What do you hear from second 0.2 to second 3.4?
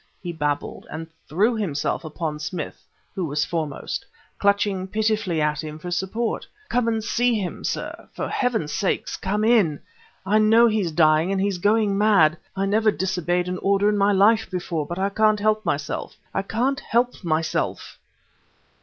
babbled, and threw himself upon Smith, who